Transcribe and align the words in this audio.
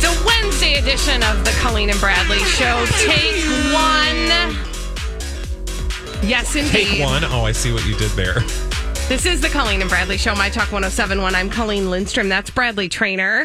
The 0.00 0.22
Wednesday 0.24 0.74
edition 0.74 1.24
of 1.24 1.44
the 1.44 1.50
Colleen 1.60 1.90
and 1.90 1.98
Bradley 1.98 2.38
Show. 2.38 2.86
Take 3.00 3.44
one. 3.72 4.56
Yes, 6.24 6.54
indeed. 6.54 6.70
Take 6.86 7.02
one. 7.04 7.24
Oh, 7.24 7.42
I 7.44 7.50
see 7.50 7.72
what 7.72 7.84
you 7.84 7.96
did 7.96 8.12
there. 8.12 8.34
This 9.08 9.26
is 9.26 9.40
the 9.40 9.48
Colleen 9.48 9.80
and 9.80 9.90
Bradley 9.90 10.18
Show, 10.18 10.36
My 10.36 10.48
Talk 10.50 10.70
1071. 10.70 11.34
I'm 11.34 11.50
Colleen 11.50 11.90
Lindstrom. 11.90 12.28
That's 12.28 12.48
Bradley 12.48 12.88
Traynor. 12.88 13.42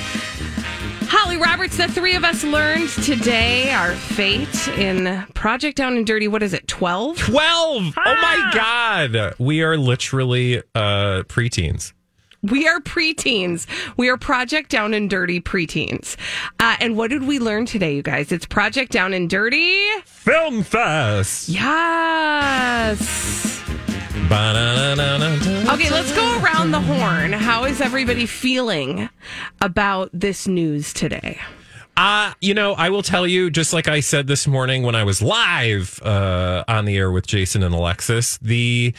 Holly 1.10 1.38
Roberts, 1.38 1.78
the 1.78 1.88
three 1.88 2.16
of 2.16 2.24
us 2.24 2.44
learned 2.44 2.90
today 2.90 3.72
our 3.72 3.96
fate 3.96 4.68
in 4.78 5.26
Project 5.34 5.78
Down 5.78 5.98
and 5.98 6.06
Dirty. 6.06 6.28
What 6.28 6.44
is 6.44 6.54
it, 6.54 6.68
12? 6.68 7.18
12. 7.18 7.94
Oh 7.98 8.16
my 8.22 8.52
God. 8.54 9.34
We 9.40 9.64
are 9.64 9.76
literally 9.76 10.60
uh, 10.76 11.24
preteens. 11.24 11.94
We 12.44 12.68
are 12.68 12.80
preteens. 12.80 13.66
We 13.98 14.10
are 14.10 14.18
Project 14.18 14.70
Down 14.70 14.94
and 14.94 15.10
Dirty 15.10 15.42
preteens. 15.42 16.16
Uh, 16.60 16.76
and 16.80 16.96
what 16.96 17.10
did 17.10 17.24
we 17.24 17.40
learn 17.40 17.66
today, 17.66 17.96
you 17.96 18.04
guys? 18.04 18.32
It's 18.32 18.46
Project 18.46 18.92
Down 18.92 19.14
and 19.14 19.30
Dirty 19.30 19.88
Film 20.06 20.62
Fest. 20.62 21.50
Yes. 21.50 23.64
Okay, 25.68 25.90
let's 25.90 26.14
go 26.14 26.40
around 26.42 26.72
the 26.72 26.82
horn. 26.82 27.34
How 27.34 27.66
is 27.66 27.82
everybody 27.82 28.26
feeling 28.26 29.10
about 29.62 30.10
this 30.14 30.48
news 30.48 30.94
today? 30.94 31.40
Uh, 31.96 32.34
you 32.42 32.54
know, 32.54 32.74
I 32.74 32.90
will 32.90 33.02
tell 33.02 33.26
you, 33.26 33.50
just 33.50 33.74
like 33.74 33.88
I 33.88 34.02
said 34.02 34.28
this 34.28 34.46
morning 34.46 34.84
when 34.84 34.94
I 34.94 35.04
was 35.04 35.22
live 35.22 36.00
uh, 36.04 36.64
on 36.68 36.86
the 36.86 36.96
air 36.96 37.12
with 37.12 37.26
Jason 37.26 37.64
and 37.64 37.74
Alexis, 37.74 38.38
the 38.38 38.94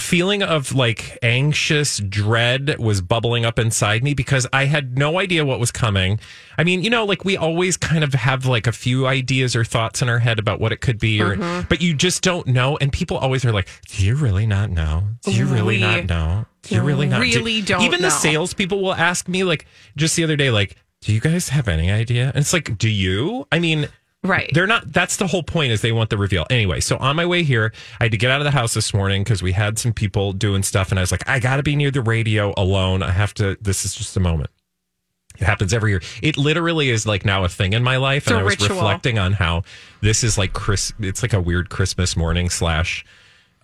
feeling 0.00 0.42
of 0.42 0.74
like 0.74 1.18
anxious 1.22 1.98
dread 1.98 2.78
was 2.78 3.00
bubbling 3.00 3.44
up 3.44 3.58
inside 3.58 4.02
me 4.02 4.14
because 4.14 4.46
I 4.52 4.64
had 4.64 4.98
no 4.98 5.18
idea 5.18 5.44
what 5.44 5.60
was 5.60 5.70
coming. 5.70 6.18
I 6.58 6.64
mean, 6.64 6.82
you 6.82 6.90
know, 6.90 7.04
like 7.04 7.24
we 7.24 7.36
always 7.36 7.76
kind 7.76 8.02
of 8.02 8.12
have 8.14 8.46
like 8.46 8.66
a 8.66 8.72
few 8.72 9.06
ideas 9.06 9.54
or 9.54 9.64
thoughts 9.64 10.02
in 10.02 10.08
our 10.08 10.18
head 10.18 10.38
about 10.38 10.60
what 10.60 10.72
it 10.72 10.80
could 10.80 10.98
be, 10.98 11.20
or 11.22 11.36
mm-hmm. 11.36 11.66
but 11.68 11.80
you 11.80 11.94
just 11.94 12.22
don't 12.22 12.46
know. 12.48 12.76
And 12.78 12.92
people 12.92 13.16
always 13.16 13.44
are 13.44 13.52
like, 13.52 13.68
"Do 13.88 14.04
you 14.04 14.16
really 14.16 14.46
not 14.46 14.70
know? 14.70 15.04
Do 15.22 15.32
you 15.32 15.46
really 15.46 15.76
We 15.76 15.80
not 15.80 16.06
know? 16.06 16.46
Do 16.62 16.74
you 16.74 16.82
really 16.82 17.06
not? 17.06 17.20
really 17.20 17.60
do-" 17.60 17.74
don't 17.74 17.82
Even 17.82 18.00
know. 18.00 18.08
the 18.08 18.14
salespeople 18.14 18.82
will 18.82 18.94
ask 18.94 19.28
me, 19.28 19.44
like, 19.44 19.66
just 19.96 20.16
the 20.16 20.24
other 20.24 20.36
day, 20.36 20.50
like, 20.50 20.76
"Do 21.02 21.12
you 21.12 21.20
guys 21.20 21.50
have 21.50 21.68
any 21.68 21.90
idea?" 21.90 22.28
And 22.28 22.38
it's 22.38 22.52
like, 22.52 22.76
"Do 22.76 22.88
you?" 22.88 23.46
I 23.52 23.58
mean. 23.58 23.88
Right. 24.22 24.50
They're 24.52 24.66
not. 24.66 24.92
That's 24.92 25.16
the 25.16 25.26
whole 25.26 25.42
point. 25.42 25.72
Is 25.72 25.80
they 25.80 25.92
want 25.92 26.10
the 26.10 26.18
reveal 26.18 26.46
anyway. 26.50 26.80
So 26.80 26.98
on 26.98 27.16
my 27.16 27.24
way 27.24 27.42
here, 27.42 27.72
I 28.00 28.04
had 28.04 28.12
to 28.12 28.18
get 28.18 28.30
out 28.30 28.40
of 28.40 28.44
the 28.44 28.50
house 28.50 28.74
this 28.74 28.92
morning 28.92 29.24
because 29.24 29.42
we 29.42 29.52
had 29.52 29.78
some 29.78 29.94
people 29.94 30.34
doing 30.34 30.62
stuff, 30.62 30.90
and 30.90 30.98
I 30.98 31.02
was 31.02 31.10
like, 31.10 31.26
I 31.26 31.38
got 31.38 31.56
to 31.56 31.62
be 31.62 31.74
near 31.74 31.90
the 31.90 32.02
radio 32.02 32.52
alone. 32.58 33.02
I 33.02 33.12
have 33.12 33.32
to. 33.34 33.56
This 33.62 33.84
is 33.86 33.94
just 33.94 34.16
a 34.18 34.20
moment. 34.20 34.50
It 35.38 35.44
happens 35.44 35.72
every 35.72 35.92
year. 35.92 36.02
It 36.22 36.36
literally 36.36 36.90
is 36.90 37.06
like 37.06 37.24
now 37.24 37.44
a 37.44 37.48
thing 37.48 37.72
in 37.72 37.82
my 37.82 37.96
life, 37.96 38.24
It's 38.24 38.30
and 38.30 38.40
I 38.40 38.42
was 38.42 38.60
ritual. 38.60 38.76
reflecting 38.76 39.18
on 39.18 39.32
how 39.32 39.62
this 40.02 40.22
is 40.22 40.36
like 40.36 40.52
Chris. 40.52 40.92
It's 41.00 41.22
like 41.22 41.32
a 41.32 41.40
weird 41.40 41.70
Christmas 41.70 42.14
morning 42.14 42.50
slash 42.50 43.06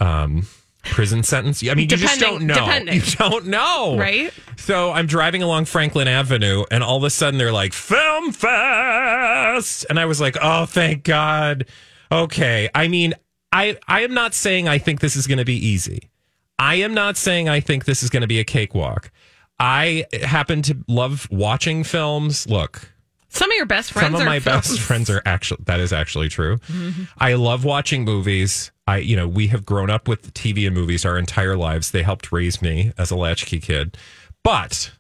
um, 0.00 0.46
prison 0.86 1.22
sentence. 1.22 1.62
I 1.62 1.74
mean, 1.74 1.88
you 1.91 1.97
just 1.97 2.20
don't 2.20 2.44
know. 2.44 2.54
depending. 2.54 2.94
You 2.94 3.00
don't 3.02 3.47
know, 3.47 3.97
Right? 3.98 4.32
So 4.56 4.92
I'm 4.92 5.06
driving 5.06 5.42
along 5.42 5.66
Franklin 5.66 6.08
Avenue, 6.08 6.64
and 6.70 6.82
all 6.82 6.97
of 6.97 7.04
a 7.04 7.10
sudden 7.10 7.38
they're 7.38 7.52
like, 7.52 7.72
Film 7.72 8.32
Fest! 8.32 9.86
And 9.91 9.98
I 10.00 10.06
was 10.06 10.20
like, 10.20 10.36
oh, 10.41 10.66
thank 10.66 11.04
God. 11.04 11.66
Okay. 12.10 12.69
I 12.74 12.88
mean, 12.88 13.14
I, 13.52 13.78
I 13.86 14.00
am 14.02 14.14
not 14.14 14.34
saying 14.34 14.69
I 14.69 14.78
think 14.78 15.00
this 15.00 15.16
is 15.16 15.26
going 15.26 15.38
to 15.38 15.44
be 15.44 15.54
easy. 15.56 16.10
I 16.58 16.76
am 16.76 16.94
not 16.94 17.16
saying 17.16 17.48
I 17.48 17.60
think 17.60 17.84
this 17.84 18.03
is 18.03 18.10
going 18.10 18.22
to 18.22 18.26
be 18.26 18.41
a 18.41 18.44
cakewalk. 18.44 19.10
I 19.58 20.06
happen 20.22 20.62
to 20.62 20.76
love 20.88 21.28
watching 21.30 21.84
films. 21.84 22.48
Look, 22.48 22.92
Some 23.28 23.50
of 23.50 23.56
your 23.56 23.66
best 23.66 23.92
friends 23.92 24.06
some 24.06 24.14
of 24.14 24.20
are 24.22 24.25
my 24.25 24.38
best 24.38 24.81
friends 24.81 25.10
are 25.10 25.22
actually 25.26 25.62
that 25.66 25.81
is 25.81 25.92
actually 25.92 26.28
true. 26.28 26.59
Mm-hmm. 26.69 27.04
I 27.19 27.34
love 27.34 27.64
watching 27.64 28.04
movies. 28.04 28.70
I 28.87 28.98
you 28.98 29.16
know 29.16 29.28
we 29.28 29.48
have 29.48 29.66
grown 29.66 29.91
up 29.91 30.09
with 30.09 30.32
TV 30.34 30.66
and 30.66 30.75
movies 30.75 31.04
our 31.04 31.19
entire 31.19 31.56
lives. 31.56 31.91
They 31.91 32.03
helped 32.03 32.32
raise 32.32 32.62
me 32.62 32.92
as 32.97 33.10
a 33.10 33.16
latchkey 33.16 33.60
kid. 33.60 33.97
But 34.42 34.92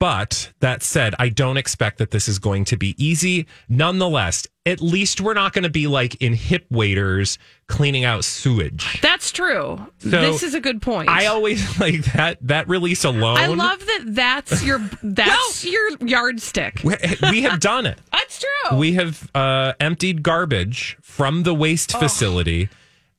but 0.00 0.50
that 0.60 0.82
said, 0.82 1.14
I 1.18 1.28
don't 1.28 1.58
expect 1.58 1.98
that 1.98 2.10
this 2.10 2.26
is 2.26 2.38
going 2.38 2.64
to 2.64 2.76
be 2.78 2.96
easy. 2.96 3.46
Nonetheless, 3.68 4.46
at 4.64 4.80
least 4.80 5.20
we're 5.20 5.34
not 5.34 5.52
going 5.52 5.64
to 5.64 5.70
be 5.70 5.86
like 5.86 6.14
in 6.22 6.32
hip 6.32 6.64
waiters 6.70 7.38
cleaning 7.66 8.04
out 8.04 8.24
sewage. 8.24 8.98
That's 9.02 9.30
true. 9.30 9.86
this 10.00 10.42
is 10.42 10.54
a 10.54 10.60
good 10.60 10.80
point. 10.80 11.10
I 11.10 11.26
always 11.26 11.78
like 11.80 12.02
that 12.14 12.38
that 12.40 12.66
release 12.66 13.04
alone. 13.04 13.36
I 13.36 13.46
love 13.48 13.78
that 13.84 14.04
that's 14.06 14.64
your 14.64 14.78
that's 15.02 15.64
your 15.66 15.90
yardstick. 16.00 16.80
we, 16.82 16.96
we 17.30 17.42
have 17.42 17.60
done 17.60 17.84
it. 17.86 17.98
That's 18.10 18.40
true. 18.40 18.78
We 18.78 18.92
have 18.94 19.28
uh, 19.34 19.72
emptied 19.80 20.22
garbage 20.22 20.96
from 21.02 21.42
the 21.42 21.52
waste 21.52 21.92
facility 21.98 22.68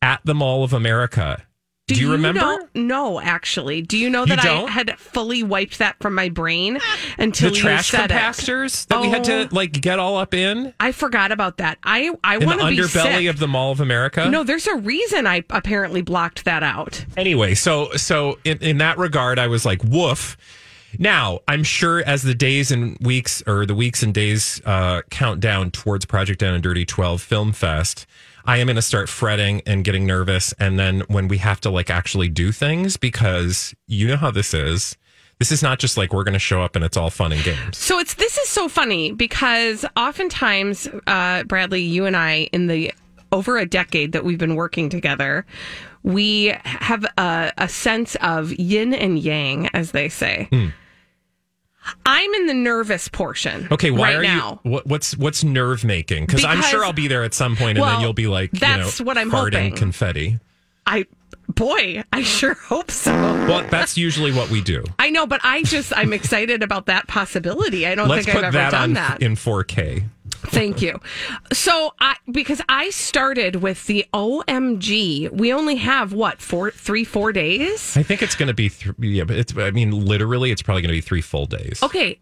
at 0.02 0.22
the 0.24 0.34
Mall 0.34 0.64
of 0.64 0.72
America. 0.74 1.44
Do, 1.88 2.00
you 2.00 2.12
remember? 2.14 2.40
know- 2.40 2.68
no, 2.74 3.20
actually. 3.20 3.82
Do 3.82 3.98
you 3.98 4.10
know 4.10 4.26
that 4.26 4.42
don't? 4.42 4.70
I 4.70 4.72
had 4.72 4.98
fully 4.98 5.44
wiped 5.44 5.80
that 5.80 5.98
from 6.00 6.16
my 6.16 6.30
brain 6.30 6.80
until 7.18 7.50
the 7.50 7.56
you 7.58 7.62
trash 7.64 7.90
said 7.90 8.12
it? 8.12 8.14
compactors 8.14 8.88
that 8.88 9.02
we 9.02 9.10
had 9.10 9.22
Oh. 9.30 9.48
to 9.48 9.54
like 9.54 9.74
get 9.74 10.00
all 10.00 10.16
up 10.18 10.34
in 10.34 10.74
I 10.80 10.94
forgot 10.94 11.34
about 11.34 11.58
that. 11.58 11.80
I 11.84 12.12
I 12.24 12.38
want 12.38 12.62
to 12.62 12.68
be 12.70 12.78
underbelly 12.78 13.30
of 13.30 13.40
the 13.40 13.48
Mall 13.48 13.72
of 13.74 13.82
America. 13.82 14.30
No, 14.30 14.44
there's 14.44 14.68
a 14.68 14.76
reason 14.76 15.28
I 15.28 15.44
apparently 15.50 16.02
blocked 16.02 16.46
that 16.46 16.64
out. 16.64 17.04
Anyway, 17.18 17.56
so 17.56 17.92
so 17.98 18.40
in, 18.46 18.58
in 18.60 18.78
that 18.78 18.98
regard, 18.98 19.38
I 19.38 19.48
was 19.48 19.66
like, 19.66 19.84
woof. 19.84 20.38
Now, 21.00 21.40
I'm 21.48 21.64
sure 21.64 22.02
as 22.06 22.22
the 22.24 22.36
days 22.36 22.70
and 22.70 22.98
weeks 23.02 23.42
or 23.48 23.66
the 23.66 23.74
weeks 23.76 24.04
and 24.04 24.14
days 24.14 24.62
uh, 24.66 25.02
count 25.10 25.40
down 25.40 25.72
towards 25.72 26.04
Project 26.06 26.40
Down 26.42 26.54
and 26.54 26.62
Dirty 26.62 26.86
12 26.86 27.22
Film 27.22 27.54
Fest, 27.54 28.06
I 28.46 28.58
am 28.58 28.68
going 28.68 28.76
to 28.76 28.82
start 28.82 29.10
fretting 29.10 29.62
and 29.66 29.84
getting 29.84 30.06
nervous. 30.06 30.54
And 30.54 30.80
then 30.80 31.02
when 31.08 31.28
we 31.28 31.38
have 31.40 31.62
to 31.62 31.70
like 31.70 31.90
actually 31.90 32.30
do 32.30 32.52
things, 32.52 32.98
because 32.98 33.74
you 33.88 34.08
know 34.08 34.18
how 34.18 34.32
this 34.32 34.54
is. 34.54 34.98
This 35.40 35.52
is 35.52 35.64
not 35.64 35.80
just 35.80 35.98
like 35.98 36.14
we're 36.14 36.24
going 36.24 36.34
to 36.34 36.40
show 36.40 36.62
up 36.62 36.76
and 36.76 36.86
it's 36.86 36.96
all 36.96 37.10
fun 37.10 37.32
and 37.32 37.44
games. 37.44 37.76
So 37.76 37.98
it's 37.98 38.14
this 38.14 38.38
is 38.38 38.48
so 38.48 38.70
funny 38.70 39.12
because 39.12 39.84
oftentimes, 39.98 40.88
uh, 41.08 41.44
Bradley, 41.46 41.82
you 41.82 42.06
and 42.06 42.16
I, 42.16 42.48
in 42.52 42.68
the 42.68 42.94
over 43.32 43.58
a 43.58 43.66
decade 43.66 44.12
that 44.12 44.24
we've 44.24 44.38
been 44.38 44.56
working 44.56 44.90
together, 44.90 45.46
we 46.04 46.54
have 46.64 47.06
a, 47.18 47.52
a 47.58 47.68
sense 47.68 48.16
of 48.22 48.54
yin 48.54 48.94
and 48.94 49.18
yang, 49.18 49.68
as 49.74 49.92
they 49.92 50.10
say. 50.10 50.48
I'm 52.06 52.34
in 52.34 52.46
the 52.48 52.54
nervous 52.54 53.08
portion. 53.08 53.68
Okay, 53.72 53.92
why 53.92 54.14
right 54.14 54.16
are 54.18 54.24
now. 54.24 54.60
you? 54.64 54.72
What, 54.72 54.86
what's 54.88 55.18
what's 55.18 55.44
nerve 55.44 55.84
making? 55.84 56.26
Because 56.26 56.46
I'm 56.46 56.62
sure 56.62 56.84
I'll 56.86 56.94
be 56.94 57.08
there 57.08 57.24
at 57.24 57.34
some 57.34 57.56
point, 57.56 57.78
and 57.78 57.88
then 57.88 58.02
you'll 58.02 58.14
be 58.14 58.28
like, 58.28 58.52
that's 58.52 59.00
you 59.00 59.06
know, 59.06 59.08
what 59.08 59.18
I'm 59.18 59.30
hoping. 59.30 59.76
confetti. 59.76 60.40
I, 60.86 61.06
boy, 61.48 62.04
I 62.12 62.24
sure 62.24 62.56
hope 62.56 62.92
so. 62.92 63.12
Well, 63.14 63.66
that's 63.70 63.98
usually 63.98 64.32
what 64.32 64.50
we 64.50 64.62
do. 64.62 64.84
I 65.00 65.10
know, 65.10 65.26
but 65.28 65.42
I 65.44 65.64
just 65.64 65.94
I'm 65.96 66.12
excited 66.14 66.64
about 66.64 66.88
that 66.88 67.08
possibility. 67.08 67.86
I 67.88 67.96
don't 67.96 68.08
Let's 68.08 68.26
think 68.26 68.38
I've 68.38 68.44
ever 68.46 68.58
that 68.58 68.72
done 68.72 68.84
on 68.84 68.94
that. 68.94 69.22
in 69.22 69.36
4K. 69.36 70.04
Thank 70.48 70.82
you. 70.82 71.00
So 71.54 71.94
I 72.00 72.16
because 72.32 72.62
I 72.68 72.90
started 72.90 73.58
with 73.58 73.86
the 73.88 74.06
OMG. 74.14 75.32
We 75.32 75.54
only 75.54 75.76
have 75.76 76.14
what 76.14 76.42
four, 76.42 76.72
three, 76.72 77.04
four 77.04 77.32
days. 77.32 77.96
I 77.96 78.04
think 78.04 78.22
it's 78.22 78.36
going 78.36 78.48
to 78.48 78.54
be, 78.54 78.70
th- 78.70 78.96
yeah, 79.00 79.24
but 79.24 79.38
it's, 79.38 79.56
I 79.58 79.72
mean, 79.72 79.92
literally, 79.92 80.52
it's 80.52 80.62
probably 80.62 80.82
going 80.82 80.90
to 80.90 80.98
be 80.98 81.02
three 81.02 81.22
full 81.22 81.46
days. 81.46 81.82
Okay. 81.84 82.20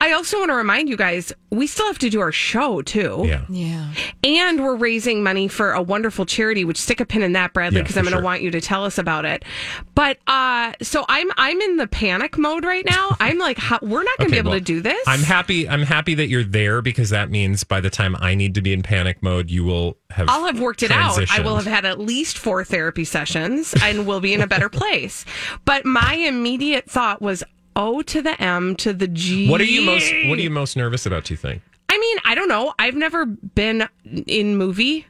I 0.00 0.12
also 0.12 0.38
want 0.38 0.50
to 0.50 0.54
remind 0.54 0.88
you 0.88 0.96
guys, 0.96 1.32
we 1.50 1.66
still 1.66 1.86
have 1.86 1.98
to 2.00 2.10
do 2.10 2.20
our 2.20 2.32
show 2.32 2.82
too. 2.82 3.22
Yeah. 3.24 3.44
Yeah. 3.48 3.92
And 4.22 4.62
we're 4.62 4.76
raising 4.76 5.22
money 5.22 5.48
for 5.48 5.72
a 5.72 5.80
wonderful 5.80 6.26
charity, 6.26 6.64
which 6.64 6.78
stick 6.78 7.00
a 7.00 7.06
pin 7.06 7.22
in 7.22 7.32
that, 7.32 7.54
Bradley, 7.54 7.80
because 7.80 7.94
for 7.94 8.00
I'm 8.00 8.04
going 8.04 8.12
to 8.12 8.18
sure. 8.18 8.24
want 8.24 8.42
you 8.42 8.50
to 8.50 8.60
tell 8.60 8.84
us 8.84 8.98
about 8.98 9.24
it. 9.24 9.44
But 9.94 10.18
uh 10.26 10.72
so 10.82 11.04
I'm 11.08 11.30
I'm 11.36 11.60
in 11.60 11.76
the 11.76 11.86
panic 11.86 12.36
mode 12.36 12.64
right 12.64 12.84
now. 12.84 13.16
I'm 13.20 13.38
like, 13.38 13.56
how, 13.56 13.78
we're 13.80 14.02
not 14.02 14.18
going 14.18 14.28
to 14.28 14.32
be 14.32 14.38
able 14.38 14.50
well, 14.50 14.60
to 14.60 14.64
do 14.64 14.80
this. 14.80 15.02
I'm 15.06 15.22
happy. 15.22 15.68
I'm 15.68 15.82
happy 15.82 16.14
that 16.14 16.28
you're 16.28 16.44
there 16.44 16.82
because 16.82 17.10
that 17.10 17.30
means 17.30 17.64
by 17.64 17.80
the 17.80 17.90
time 17.90 18.16
I 18.18 18.34
need 18.34 18.54
to 18.56 18.62
be 18.62 18.72
in 18.72 18.82
panic 18.82 19.22
mode, 19.22 19.50
you 19.50 19.64
will 19.64 19.96
have. 20.10 20.28
I'll 20.28 20.44
have 20.44 20.60
worked 20.60 20.82
it 20.82 20.90
out. 20.90 21.30
I 21.30 21.40
will 21.40 21.56
have 21.56 21.66
had 21.66 21.84
at 21.84 21.98
least 21.98 22.36
four 22.36 22.64
therapy 22.64 23.04
sessions 23.04 23.74
and 23.82 24.06
we'll 24.06 24.20
be 24.20 24.34
in 24.34 24.40
a 24.40 24.46
better 24.46 24.68
place. 24.70 25.24
But 25.64 25.86
my 25.86 26.14
immediate 26.14 26.90
thought 26.90 27.22
was 27.22 27.42
O 27.76 28.02
to 28.02 28.22
the 28.22 28.40
M 28.42 28.76
to 28.76 28.92
the 28.92 29.08
G. 29.08 29.48
What 29.50 29.60
are 29.60 29.64
you 29.64 29.82
most? 29.82 30.12
What 30.26 30.38
are 30.38 30.42
you 30.42 30.50
most 30.50 30.76
nervous 30.76 31.06
about? 31.06 31.24
Do 31.24 31.34
you 31.34 31.38
think? 31.38 31.62
I 31.88 31.98
mean, 31.98 32.18
I 32.24 32.34
don't 32.34 32.48
know. 32.48 32.74
I've 32.78 32.94
never 32.96 33.24
been 33.26 33.88
in 34.26 34.56
movie. 34.56 35.06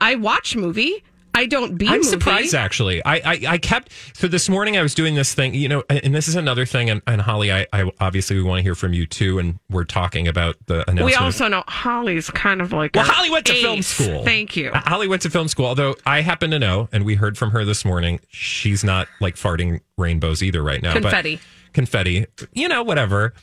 I 0.00 0.16
watch 0.16 0.56
movie. 0.56 1.02
I 1.36 1.46
don't 1.46 1.76
be 1.76 1.86
I'm 1.88 1.94
movie. 1.94 2.04
surprised 2.04 2.54
actually. 2.54 3.04
I, 3.04 3.14
I 3.16 3.40
I 3.48 3.58
kept 3.58 3.90
so 4.12 4.28
this 4.28 4.48
morning 4.48 4.76
I 4.76 4.82
was 4.82 4.94
doing 4.94 5.16
this 5.16 5.34
thing, 5.34 5.52
you 5.52 5.68
know, 5.68 5.82
and 5.90 6.14
this 6.14 6.28
is 6.28 6.36
another 6.36 6.64
thing. 6.64 6.90
And, 6.90 7.02
and 7.08 7.20
Holly, 7.20 7.50
I, 7.52 7.66
I 7.72 7.90
obviously 7.98 8.36
we 8.36 8.44
want 8.44 8.60
to 8.60 8.62
hear 8.62 8.76
from 8.76 8.92
you 8.92 9.04
too, 9.04 9.40
and 9.40 9.58
we're 9.68 9.82
talking 9.82 10.28
about 10.28 10.54
the 10.66 10.88
announcement. 10.88 11.06
We 11.06 11.14
also 11.16 11.48
know 11.48 11.64
Holly's 11.66 12.30
kind 12.30 12.60
of 12.60 12.72
like 12.72 12.94
Well, 12.94 13.04
Holly 13.04 13.30
went 13.30 13.46
to 13.46 13.54
film 13.54 13.82
school. 13.82 14.22
Thank 14.24 14.56
you. 14.56 14.70
Holly 14.72 15.08
went 15.08 15.22
to 15.22 15.30
film 15.30 15.48
school, 15.48 15.66
although 15.66 15.96
I 16.06 16.20
happen 16.20 16.52
to 16.52 16.60
know, 16.60 16.88
and 16.92 17.04
we 17.04 17.16
heard 17.16 17.36
from 17.36 17.50
her 17.50 17.64
this 17.64 17.84
morning, 17.84 18.20
she's 18.28 18.84
not 18.84 19.08
like 19.20 19.34
farting 19.34 19.80
rainbows 19.98 20.40
either 20.40 20.62
right 20.62 20.82
now. 20.82 20.94
but- 21.00 21.26
Confetti. 21.74 22.26
you 22.52 22.68
know, 22.68 22.82
whatever. 22.82 23.34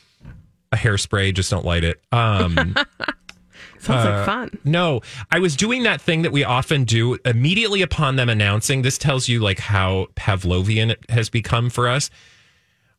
A 0.72 0.76
hairspray, 0.76 1.34
just 1.34 1.50
don't 1.50 1.64
light 1.64 1.84
it. 1.84 2.00
Um, 2.10 2.74
Sounds 3.78 4.06
uh, 4.06 4.10
like 4.10 4.26
fun. 4.26 4.58
no, 4.64 5.00
I 5.30 5.40
was 5.40 5.56
doing 5.56 5.82
that 5.82 6.00
thing 6.00 6.22
that 6.22 6.32
we 6.32 6.44
often 6.44 6.84
do 6.84 7.18
immediately 7.24 7.82
upon 7.82 8.16
them 8.16 8.28
announcing. 8.28 8.82
This 8.82 8.96
tells 8.96 9.28
you 9.28 9.40
like 9.40 9.58
how 9.58 10.06
Pavlovian 10.14 10.90
it 10.90 11.04
has 11.10 11.28
become 11.28 11.68
for 11.68 11.88
us. 11.88 12.08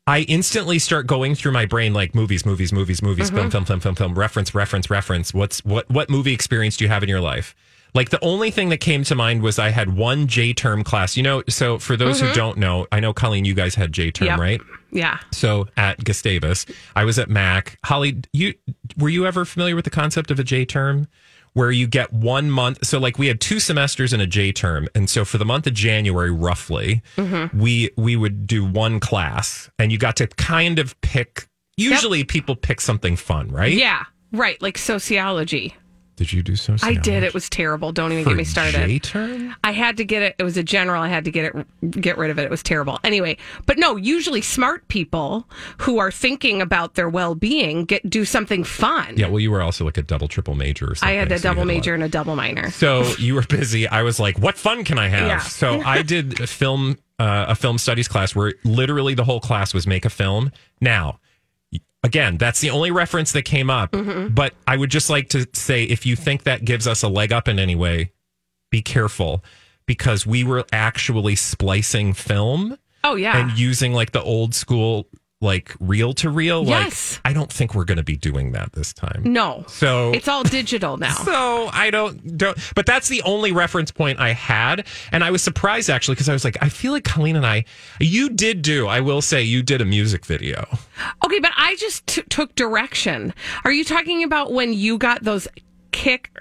I 0.06 0.22
instantly 0.22 0.80
start 0.80 1.08
going 1.08 1.36
through 1.36 1.54
my 1.54 1.66
brain 1.66 1.94
like 1.94 2.14
movies, 2.14 2.46
movies, 2.46 2.74
movies, 2.74 3.02
movies, 3.02 3.30
film, 3.30 3.50
film, 3.50 3.64
film, 3.64 3.80
film, 3.80 3.96
film, 3.96 4.20
reference, 4.20 4.54
reference, 4.54 4.90
reference. 4.90 5.34
What's 5.34 5.64
what 5.64 5.90
what 5.90 6.10
movie 6.10 6.34
experience 6.34 6.76
do 6.76 6.84
you 6.84 6.90
have 6.90 7.04
in 7.04 7.10
your 7.10 7.22
life? 7.22 7.56
Like 7.94 8.10
the 8.10 8.24
only 8.24 8.52
thing 8.52 8.70
that 8.70 8.78
came 8.78 9.04
to 9.06 9.16
mind 9.16 9.42
was 9.42 9.60
I 9.60 9.70
had 9.70 9.96
one 9.96 10.28
J 10.28 10.54
term 10.54 10.84
class. 10.84 11.16
You 11.16 11.24
know, 11.24 11.44
so 11.48 11.78
for 11.78 11.96
those 11.96 12.20
who 12.20 12.28
mm-hmm. 12.28 12.36
don't 12.36 12.58
know, 12.58 12.88
I 12.92 13.00
know 13.00 13.14
Colleen, 13.14 13.46
you 13.46 13.54
guys 13.54 13.76
had 13.76 13.92
J 13.94 14.12
term, 14.12 14.28
Yep. 14.28 14.40
right? 14.40 14.62
Yeah. 14.92 15.20
So 15.32 15.68
at 15.78 16.04
Gustavus, 16.04 16.66
I 16.96 17.04
was 17.04 17.20
at 17.20 17.30
Mac. 17.30 17.78
Holly, 17.86 18.22
you 18.32 18.54
were 18.98 19.10
you 19.10 19.26
ever 19.26 19.46
familiar 19.46 19.76
with 19.76 19.86
the 19.86 19.92
concept 19.92 20.32
of 20.32 20.40
a 20.40 20.44
J 20.44 20.66
term? 20.66 21.08
Where 21.54 21.70
you 21.70 21.86
get 21.86 22.12
one 22.12 22.50
month. 22.50 22.84
So 22.84 22.98
like 22.98 23.20
we 23.20 23.28
had 23.28 23.40
two 23.40 23.60
semesters 23.60 24.12
in 24.12 24.20
a 24.20 24.26
J 24.26 24.52
term. 24.52 24.88
And 24.96 25.08
so 25.08 25.24
for 25.24 25.38
the 25.38 25.46
month 25.46 25.68
of 25.68 25.76
January, 25.76 26.32
roughly, 26.32 27.04
mm-hmm. 27.16 27.60
we 27.60 27.92
we 27.96 28.16
would 28.16 28.48
do 28.48 28.66
one 28.66 29.00
class 29.00 29.70
and 29.78 29.92
you 29.92 30.00
got 30.00 30.16
to 30.16 30.26
kind 30.26 30.80
of 30.80 31.00
pick 31.02 31.48
usually 31.78 32.24
people 32.24 32.56
pick 32.56 32.82
something 32.82 33.16
fun, 33.16 33.52
right? 33.52 33.74
Yeah. 33.74 34.06
Right. 34.32 34.60
Like 34.64 34.80
sociology. 34.80 35.76
Did 36.24 36.32
you 36.32 36.42
do 36.42 36.56
so? 36.56 36.78
I 36.82 36.94
did. 36.94 37.24
It 37.24 37.34
was 37.34 37.50
terrible. 37.50 37.92
Don't 37.92 38.14
even 38.14 38.24
get 38.24 38.38
me 38.38 38.46
started. 38.46 38.88
J 38.88 38.98
term? 38.98 39.54
I 39.62 39.74
had 39.74 39.98
to 39.98 40.06
get 40.06 40.22
it. 40.22 40.36
It 40.40 40.44
was 40.44 40.56
a 40.56 40.64
general. 40.64 41.04
I 41.04 41.10
had 41.10 41.26
to 41.26 41.32
get 41.32 41.54
it, 41.54 41.92
get 42.02 42.18
rid 42.18 42.32
of 42.32 42.40
it. 42.40 42.44
It 42.44 42.50
was 42.50 42.64
terrible. 42.64 42.98
Anyway, 43.04 43.36
but 43.66 43.78
no, 43.78 43.98
usually 43.98 44.40
smart 44.40 44.88
people 44.88 45.50
who 45.80 45.98
are 46.00 46.12
thinking 46.12 46.62
about 46.62 46.94
their 46.94 47.10
well 47.10 47.36
being 47.36 47.84
get 47.84 48.10
do 48.10 48.24
something 48.24 48.64
fun. 48.64 49.16
Yeah, 49.18 49.28
well 49.28 49.42
you 49.42 49.52
were 49.52 49.62
also 49.62 49.84
like 49.84 49.98
a 49.98 50.02
double 50.02 50.30
triple 50.30 50.56
major 50.56 50.92
or 50.92 50.96
I 51.02 51.12
had 51.12 51.30
a 51.30 51.38
so 51.40 51.50
double 51.50 51.64
lot. 51.64 51.68
major 51.68 51.94
and 51.94 52.04
a 52.04 52.08
double 52.10 52.38
minor. 52.38 52.72
So 52.72 53.04
you 53.20 53.36
were 53.36 53.42
busy. 53.44 53.86
I 53.86 54.04
was 54.04 54.18
like, 54.18 54.40
"What 54.40 54.58
fun 54.58 54.86
can 54.86 54.98
I 54.98 55.10
have?" 55.10 55.28
Yeah. 55.28 55.40
So 55.40 55.82
I 55.82 56.04
did 56.04 56.40
a 56.40 56.48
film, 56.48 56.98
uh, 57.20 57.48
a 57.50 57.56
film 57.56 57.78
studies 57.78 58.08
class 58.08 58.34
where 58.34 58.54
literally 58.64 59.14
the 59.14 59.26
whole 59.26 59.42
class 59.42 59.74
was 59.74 59.86
make 59.86 60.06
a 60.06 60.10
film. 60.10 60.54
Now, 60.80 61.20
again, 62.04 62.38
that's 62.38 62.60
the 62.60 62.70
only 62.70 62.92
reference 62.92 63.32
that 63.32 63.44
came 63.44 63.70
up. 63.70 63.92
Mm-hmm. 63.92 64.34
But 64.34 64.54
I 64.68 64.78
would 64.78 64.92
just 64.92 65.10
like 65.10 65.30
to 65.30 65.48
say, 65.54 65.84
if 65.84 66.06
you 66.06 66.16
think 66.16 66.44
that 66.44 66.66
gives 66.66 66.88
us 66.88 67.04
a 67.04 67.08
leg 67.08 67.32
up 67.32 67.48
in 67.48 67.60
any 67.60 67.76
way, 67.76 68.12
be 68.70 68.82
careful 68.82 69.44
because 69.86 70.26
we 70.26 70.44
were 70.44 70.66
actually 70.72 71.36
splicing 71.36 72.14
film 72.14 72.78
Oh 73.04 73.16
yeah. 73.16 73.38
and 73.38 73.58
using 73.58 73.94
like 73.94 74.12
the 74.12 74.22
old 74.22 74.56
school, 74.56 75.08
like 75.44 75.76
reel 75.80 76.14
to 76.14 76.30
reel. 76.30 76.64
Yes. 76.66 77.20
Like, 77.24 77.32
I 77.32 77.34
don't 77.34 77.52
think 77.52 77.76
we're 77.76 77.84
going 77.86 77.98
to 77.98 78.04
be 78.04 78.18
doing 78.18 78.54
that 78.54 78.72
this 78.74 78.94
time. 78.94 79.22
no. 79.24 79.66
So 79.68 80.12
It's 80.14 80.28
all 80.28 80.44
digital 80.44 80.98
now. 80.98 81.14
so 81.26 81.70
I 81.72 81.92
don't 81.92 82.38
don't 82.38 82.58
but 82.76 82.86
that's 82.86 83.10
the 83.10 83.22
only 83.24 83.52
reference 83.52 83.92
point 83.92 84.20
I 84.20 84.32
had 84.34 84.88
and 85.12 85.24
I 85.24 85.30
was 85.32 85.44
surprised 85.44 85.90
actually 85.90 86.16
because 86.16 86.30
I 86.30 86.34
was 86.34 86.44
like 86.44 86.58
I 86.62 86.70
feel 86.70 86.92
like 86.94 87.04
Colleen 87.04 87.36
and 87.36 87.46
I 87.46 87.66
you 88.00 88.30
did 88.30 88.62
do 88.64 88.88
I 88.88 89.02
will 89.02 89.22
say 89.22 89.44
you 89.44 89.62
did 89.62 89.82
a 89.82 89.86
music 89.86 90.26
video. 90.26 90.66
Okay, 91.26 91.40
but 91.40 91.52
I 91.58 91.76
just 91.76 92.08
t- 92.08 92.24
took 92.30 92.56
direction. 92.56 93.34
Are 93.66 93.72
you 93.72 93.84
talking 93.84 94.24
about 94.24 94.54
when 94.54 94.74
you 94.74 94.98
got 94.98 95.24
those 95.24 95.48
kick 95.92 96.32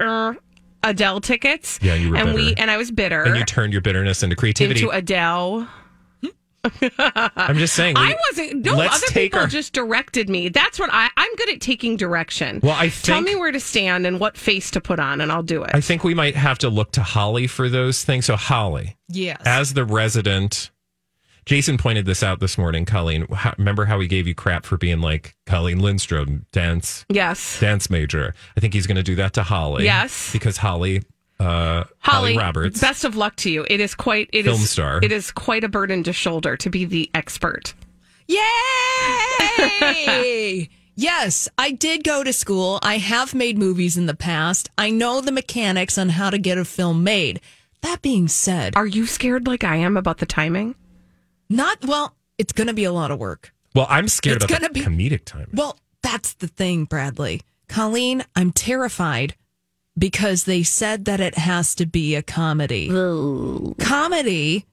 Adele 0.84 1.20
tickets? 1.20 1.78
Yeah, 1.82 1.94
you 1.94 2.10
were 2.10 2.16
and 2.16 2.34
we 2.34 2.50
bitter. 2.50 2.60
and 2.62 2.70
I 2.70 2.76
was 2.76 2.90
bitter 2.90 3.22
And 3.22 3.36
you 3.36 3.44
turned 3.44 3.72
your 3.72 3.82
bitterness 3.82 4.22
into 4.22 4.36
creativity. 4.36 4.80
into 4.82 4.94
Adele. 4.96 5.68
I'm 6.98 7.58
just 7.58 7.74
saying 7.74 7.96
we- 7.96 8.02
I 8.02 8.16
wasn't. 8.30 8.64
No, 8.64 8.74
let's 8.76 8.96
other 8.96 9.06
take 9.12 9.32
people 9.32 9.40
our 9.40 9.46
just 9.46 9.72
directed 9.72 10.28
me. 10.28 10.48
That's 10.48 10.78
what 10.78 10.90
I. 10.92 11.08
I'm 11.16 11.34
good 11.36 11.50
at 11.50 11.60
taking 11.60 11.96
direction. 11.96 12.60
Well, 12.62 12.76
I 12.78 12.88
tell 12.88 13.20
me 13.20 13.34
where 13.34 13.52
to 13.52 13.60
stand 13.60 14.06
and 14.06 14.20
what 14.20 14.36
face 14.36 14.70
to 14.72 14.80
put 14.80 15.00
on, 15.00 15.20
and 15.20 15.32
I'll 15.32 15.42
do 15.42 15.62
it. 15.64 15.70
I 15.74 15.80
think 15.80 16.04
we 16.04 16.14
might 16.14 16.36
have 16.36 16.58
to 16.58 16.68
look 16.68 16.92
to 16.92 17.02
Holly 17.02 17.46
for 17.46 17.68
those 17.68 18.04
things. 18.04 18.26
So 18.26 18.36
Holly, 18.36 18.96
Yes. 19.08 19.42
as 19.44 19.74
the 19.74 19.84
resident 19.84 20.70
Jason 21.44 21.76
pointed 21.76 22.06
this 22.06 22.22
out 22.22 22.38
this 22.38 22.56
morning, 22.56 22.84
Colleen. 22.84 23.26
How, 23.32 23.52
remember 23.58 23.84
how 23.86 23.98
we 23.98 24.06
gave 24.06 24.28
you 24.28 24.34
crap 24.34 24.64
for 24.64 24.76
being 24.76 25.00
like 25.00 25.34
Colleen 25.46 25.80
Lindstrom, 25.80 26.46
dance 26.52 27.04
yes, 27.08 27.58
dance 27.58 27.90
major. 27.90 28.32
I 28.56 28.60
think 28.60 28.74
he's 28.74 28.86
going 28.86 28.96
to 28.96 29.02
do 29.02 29.16
that 29.16 29.32
to 29.32 29.42
Holly. 29.42 29.82
Yes. 29.84 30.32
because 30.32 30.58
Holly, 30.58 31.02
uh, 31.42 31.84
Holly, 31.98 32.36
Roberts, 32.36 32.80
Best 32.80 33.04
of 33.04 33.16
luck 33.16 33.36
to 33.36 33.50
you. 33.50 33.66
It 33.68 33.80
is 33.80 33.94
quite. 33.94 34.28
It 34.32 34.46
is 34.46 34.56
Film 34.56 34.66
star. 34.66 35.00
It 35.02 35.12
is 35.12 35.30
quite 35.30 35.64
a 35.64 35.68
burden 35.68 36.02
to 36.04 36.12
shoulder 36.12 36.56
to 36.58 36.70
be 36.70 36.84
the 36.84 37.10
expert. 37.14 37.74
Yay! 38.28 38.38
yes, 40.96 41.48
I 41.58 41.72
did 41.72 42.04
go 42.04 42.22
to 42.24 42.32
school. 42.32 42.78
I 42.82 42.98
have 42.98 43.34
made 43.34 43.58
movies 43.58 43.96
in 43.96 44.06
the 44.06 44.14
past. 44.14 44.70
I 44.78 44.90
know 44.90 45.20
the 45.20 45.32
mechanics 45.32 45.98
on 45.98 46.08
how 46.10 46.30
to 46.30 46.38
get 46.38 46.58
a 46.58 46.64
film 46.64 47.04
made. 47.04 47.40
That 47.82 48.00
being 48.02 48.28
said, 48.28 48.76
Are 48.76 48.86
you 48.86 49.06
scared 49.06 49.46
like 49.46 49.64
I 49.64 49.76
am 49.76 49.96
about 49.96 50.18
the 50.18 50.26
timing? 50.26 50.74
not 51.48 51.84
well, 51.84 52.14
it's 52.38 52.52
going 52.52 52.68
to 52.68 52.72
be 52.72 52.84
a 52.84 52.92
lot 52.92 53.10
of 53.10 53.18
work. 53.18 53.52
Well, 53.74 53.86
I'm 53.90 54.08
scared 54.08 54.36
It's 54.36 54.44
about 54.46 54.60
the 54.60 54.68
gonna 54.68 54.72
be- 54.72 54.80
comedic 55.08 55.24
time. 55.26 55.48
Well, 55.52 55.78
that's 56.02 56.34
the 56.34 56.46
thing, 56.48 56.84
Bradley. 56.84 57.42
Colleen, 57.68 58.24
I'm 58.36 58.52
terrified 58.52 59.34
because 59.98 60.44
they 60.44 60.62
said 60.62 61.04
that 61.04 61.20
it 61.20 61.36
has 61.36 61.74
to 61.76 61.86
be 61.86 62.14
a 62.14 62.22
comedy. 62.22 62.88
Comedy 63.78 64.66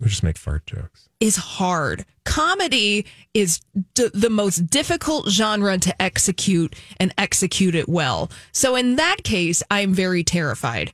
We 0.00 0.08
just 0.08 0.22
make 0.22 0.38
fart 0.38 0.66
jokes. 0.66 1.08
is 1.20 1.36
hard. 1.36 2.04
Comedy 2.24 3.04
is 3.34 3.60
d- 3.94 4.10
the 4.14 4.30
most 4.30 4.66
difficult 4.68 5.28
genre 5.28 5.76
to 5.78 6.00
execute 6.02 6.74
and 6.98 7.12
execute 7.18 7.74
it 7.74 7.88
well. 7.88 8.30
So 8.52 8.76
in 8.76 8.96
that 8.96 9.24
case, 9.24 9.62
I'm 9.70 9.92
very 9.92 10.22
terrified. 10.22 10.92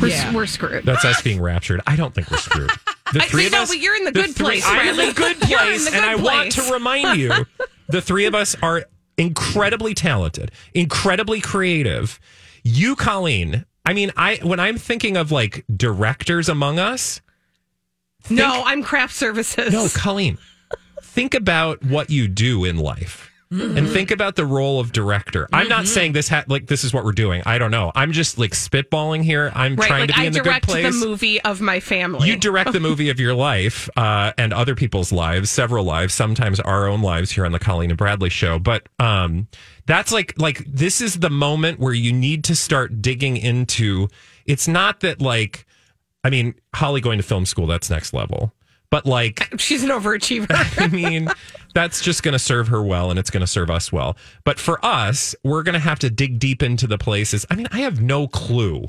We're, 0.00 0.08
Yeah. 0.08 0.32
we're 0.32 0.46
screwed. 0.46 0.84
That's 0.84 1.04
us 1.04 1.20
being 1.22 1.40
raptured. 1.40 1.80
I 1.86 1.96
don't 1.96 2.14
think 2.14 2.30
we're 2.30 2.36
screwed. 2.38 2.70
The 3.10 3.22
I- 3.22 3.26
three 3.26 3.40
see, 3.40 3.46
of 3.46 3.52
no, 3.52 3.62
us, 3.62 3.68
but 3.70 3.78
you're 3.78 3.96
in 3.96 4.04
the 4.04 4.12
good 4.12 4.34
three- 4.34 4.44
place, 4.60 4.64
I'm 4.66 4.86
in 4.90 4.96
the 5.08 5.14
good 5.14 5.36
You're 5.48 5.60
in 5.60 5.66
place, 5.68 5.88
the 5.90 5.96
and 5.96 6.04
good 6.04 6.10
I 6.10 6.16
want 6.22 6.52
to 6.52 6.72
remind 6.74 7.18
you, 7.18 7.32
the 7.88 8.02
three 8.02 8.26
of 8.26 8.34
us 8.34 8.54
are 8.60 8.84
incredibly 9.18 9.92
talented, 9.92 10.50
incredibly 10.72 11.40
creative. 11.40 12.18
You, 12.62 12.96
Colleen. 12.96 13.66
I 13.84 13.92
mean, 13.92 14.12
I 14.16 14.36
when 14.42 14.60
I'm 14.60 14.78
thinking 14.78 15.16
of 15.16 15.32
like 15.32 15.64
directors 15.74 16.48
among 16.48 16.78
us, 16.78 17.20
no, 18.30 18.62
I'm 18.64 18.82
craft 18.82 19.14
services. 19.14 19.72
no, 19.72 19.88
Colleen. 19.88 20.38
think 21.02 21.34
about 21.34 21.82
what 21.84 22.10
you 22.10 22.28
do 22.28 22.64
in 22.64 22.76
life. 22.76 23.27
Mm-hmm. 23.50 23.78
and 23.78 23.88
think 23.88 24.10
about 24.10 24.36
the 24.36 24.44
role 24.44 24.78
of 24.78 24.92
director. 24.92 25.48
I'm 25.54 25.68
not 25.68 25.86
saying 25.86 26.12
this 26.12 26.28
ha- 26.28 26.44
like 26.48 26.66
this 26.66 26.84
is 26.84 26.92
what 26.92 27.02
we're 27.02 27.12
doing. 27.12 27.42
I 27.46 27.56
don't 27.56 27.70
know. 27.70 27.90
I'm 27.94 28.12
just 28.12 28.36
like 28.38 28.50
spitballing 28.50 29.22
here. 29.22 29.50
I'm 29.54 29.74
Right, 29.74 29.86
trying 29.88 30.00
like 30.00 30.10
to 30.10 30.16
be 30.16 30.20
I 30.20 30.24
in 30.26 30.32
the 30.34 30.40
good 30.40 30.62
place. 30.62 31.00
the 31.00 31.06
movie 31.06 31.40
of 31.40 31.62
my 31.62 31.80
family. 31.80 32.28
You 32.28 32.36
direct 32.36 32.72
the 32.72 32.80
movie 32.80 33.08
of 33.08 33.18
your 33.18 33.32
life 33.32 33.88
uh, 33.96 34.32
and 34.36 34.52
other 34.52 34.74
people's 34.74 35.12
lives, 35.12 35.48
several 35.48 35.84
lives, 35.84 36.12
sometimes 36.12 36.60
our 36.60 36.86
own 36.88 37.00
lives 37.00 37.30
here 37.30 37.46
on 37.46 37.52
the 37.52 37.58
Colleen 37.58 37.90
and 37.90 37.96
Bradley 37.96 38.28
show. 38.28 38.58
But 38.58 38.86
um, 38.98 39.48
that's 39.86 40.12
like 40.12 40.34
like 40.38 40.58
this 40.66 41.00
is 41.00 41.20
the 41.20 41.30
moment 41.30 41.80
where 41.80 41.94
you 41.94 42.12
need 42.12 42.44
to 42.44 42.54
start 42.54 43.00
digging 43.00 43.38
into. 43.38 44.08
It's 44.44 44.68
not 44.68 45.00
that 45.00 45.22
like, 45.22 45.64
I 46.22 46.28
mean, 46.28 46.54
Holly 46.74 47.00
going 47.00 47.16
to 47.16 47.24
film 47.24 47.46
school 47.46 47.66
that's 47.66 47.88
next 47.88 48.12
level, 48.12 48.52
but 48.90 49.06
like 49.06 49.52
She's 49.58 49.82
an 49.82 49.90
overachiever. 49.90 50.48
I 50.80 50.88
mean, 50.88 51.28
that's 51.74 52.00
just 52.00 52.22
going 52.22 52.32
to 52.32 52.38
serve 52.38 52.68
her 52.68 52.82
well 52.82 53.10
and 53.10 53.18
it's 53.18 53.30
going 53.30 53.40
to 53.42 53.46
serve 53.46 53.70
us 53.70 53.92
well. 53.92 54.16
But 54.44 54.58
for 54.58 54.84
us, 54.84 55.34
we're 55.44 55.62
going 55.62 55.74
to 55.74 55.78
have 55.78 55.98
to 56.00 56.10
dig 56.10 56.38
deep 56.38 56.62
into 56.62 56.86
the 56.86 56.98
places. 56.98 57.46
I 57.50 57.56
mean, 57.56 57.68
I 57.70 57.80
have 57.80 58.00
no 58.00 58.28
clue. 58.28 58.86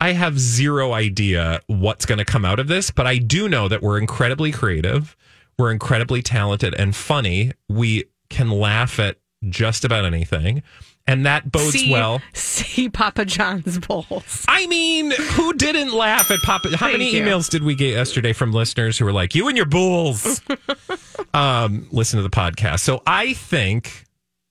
I 0.00 0.12
have 0.12 0.38
zero 0.38 0.92
idea 0.92 1.60
what's 1.68 2.04
going 2.04 2.18
to 2.18 2.24
come 2.24 2.44
out 2.44 2.58
of 2.58 2.68
this, 2.68 2.90
but 2.90 3.06
I 3.06 3.16
do 3.16 3.48
know 3.48 3.66
that 3.68 3.82
we're 3.82 3.98
incredibly 3.98 4.52
creative. 4.52 5.16
We're 5.58 5.72
incredibly 5.72 6.20
talented 6.20 6.74
and 6.74 6.94
funny. 6.94 7.52
We 7.68 8.04
can 8.28 8.50
laugh 8.50 8.98
at 9.00 9.16
just 9.48 9.84
about 9.84 10.04
anything. 10.04 10.62
And 11.08 11.24
that 11.24 11.52
bodes 11.52 11.70
see, 11.72 11.92
well. 11.92 12.20
see 12.32 12.88
Papa 12.88 13.24
John's 13.24 13.78
bowls. 13.78 14.44
I 14.48 14.66
mean, 14.66 15.12
who 15.12 15.52
didn't 15.54 15.92
laugh 15.92 16.30
at 16.32 16.40
Papa? 16.40 16.76
How 16.76 16.90
many 16.90 17.14
you. 17.14 17.22
emails 17.22 17.48
did 17.48 17.62
we 17.62 17.76
get 17.76 17.94
yesterday 17.94 18.32
from 18.32 18.52
listeners 18.52 18.98
who 18.98 19.04
were 19.04 19.12
like, 19.12 19.34
"You 19.34 19.46
and 19.46 19.56
your 19.56 19.66
bulls"? 19.66 20.40
um, 21.34 21.86
listen 21.92 22.16
to 22.16 22.22
the 22.24 22.30
podcast. 22.30 22.80
So 22.80 23.02
I 23.06 23.34
think, 23.34 24.04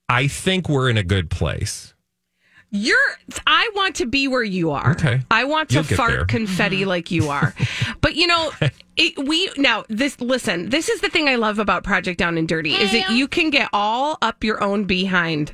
I 0.07 0.27
think 0.27 0.69
we're 0.69 0.89
in 0.89 0.97
a 0.97 1.03
good 1.03 1.29
place. 1.29 1.93
You're. 2.71 2.97
I 3.45 3.69
want 3.75 3.95
to 3.97 4.05
be 4.05 4.27
where 4.27 4.43
you 4.43 4.71
are. 4.71 4.91
Okay. 4.91 5.21
I 5.29 5.43
want 5.45 5.69
to 5.69 5.75
You'll 5.75 5.83
fart 5.83 6.11
there. 6.11 6.25
confetti 6.25 6.85
like 6.85 7.11
you 7.11 7.29
are. 7.29 7.53
but 8.01 8.15
you 8.15 8.27
know, 8.27 8.51
it, 8.97 9.27
we 9.27 9.49
now 9.57 9.83
this. 9.89 10.19
Listen, 10.21 10.69
this 10.69 10.89
is 10.89 11.01
the 11.01 11.09
thing 11.09 11.27
I 11.27 11.35
love 11.35 11.59
about 11.59 11.83
Project 11.83 12.17
Down 12.17 12.37
and 12.37 12.47
Dirty 12.47 12.73
is 12.73 12.91
that 12.91 13.11
you 13.11 13.27
can 13.27 13.49
get 13.49 13.69
all 13.73 14.17
up 14.21 14.43
your 14.43 14.63
own 14.63 14.85
behind 14.85 15.53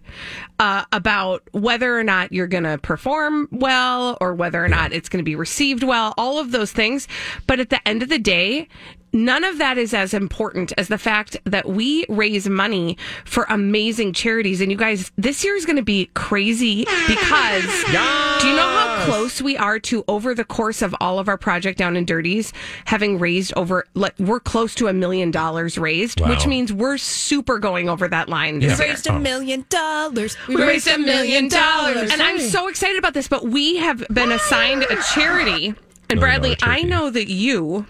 uh, 0.60 0.86
about 0.91 1.43
whether 1.51 1.98
or 1.98 2.03
not 2.03 2.31
you're 2.31 2.48
going 2.48 2.65
to 2.65 2.77
perform 2.77 3.48
well 3.51 4.17
or 4.21 4.33
whether 4.33 4.63
or 4.63 4.67
not 4.67 4.93
it's 4.93 5.10
going 5.10 5.24
to 5.24 5.29
be 5.29 5.36
received 5.36 5.83
well. 5.83 6.13
All 6.17 6.38
of 6.38 6.51
those 6.51 6.71
things. 6.71 7.07
But 7.48 7.60
at 7.60 7.69
the 7.69 7.86
end 7.88 8.03
of 8.03 8.10
the 8.10 8.19
day. 8.19 8.67
None 9.13 9.44
of 9.44 9.58
that 9.58 9.77
is 9.77 9.94
as 9.94 10.13
important 10.13 10.72
as 10.77 10.88
the 10.88 10.98
fact 10.98 11.38
that 11.46 11.68
we 11.68 12.06
raise 12.08 12.48
money 12.48 12.98
for 13.25 13.46
amazing 13.50 14.13
charities. 14.13 14.62
And 14.62 14.72
you 14.72 14.77
guys, 14.77 15.12
this 15.18 15.44
year 15.44 15.56
is 15.56 15.65
going 15.65 15.75
to 15.75 15.82
be 15.84 16.10
crazy 16.13 16.86
because 17.08 17.63
do 17.84 18.48
you 18.48 18.56
know 18.56 18.68
how 18.68 19.03
close 19.06 19.41
we 19.41 19.58
are 19.58 19.80
to 19.80 20.03
over 20.08 20.34
the 20.34 20.46
course 20.46 20.82
of 20.82 20.96
all 21.01 21.20
of 21.20 21.27
our 21.27 21.38
Project 21.38 21.77
Down 21.77 21.98
and 21.98 22.08
Dirties 22.08 22.53
having 22.86 23.20
raised 23.20 23.53
over, 23.58 23.86
like, 23.96 24.18
we're 24.18 24.39
close 24.39 24.74
to 24.75 24.88
a 24.88 24.94
million 24.94 25.30
dollars 25.32 25.77
raised, 25.77 26.22
Wow. 26.22 26.30
which 26.30 26.48
means 26.48 26.72
we're 26.72 26.98
super 26.98 27.60
going 27.60 27.89
over 27.89 28.08
that 28.08 28.30
line. 28.30 28.62
Yeah. 28.62 28.77
We 28.77 28.86
raised 28.86 29.08
a 29.08 29.20
million 29.20 29.65
dollars. 29.70 30.38
We 30.48 30.56
raised 30.56 30.88
a 30.88 30.98
million 30.98 31.48
dollars. 31.50 32.12
And 32.12 32.22
I'm 32.22 32.39
so 32.39 32.68
excited 32.68 32.98
about 32.98 33.13
this, 33.13 33.27
but 33.27 33.46
we 33.46 33.77
have 33.77 34.06
been 34.10 34.32
assigned 34.32 34.84
a 34.84 34.96
charity. 35.13 35.74
And 36.10 36.20
Bradley, 36.20 36.56
dollar 36.56 36.74
I 36.74 36.82
know 36.84 37.10
that 37.10 37.27
you 37.30 37.86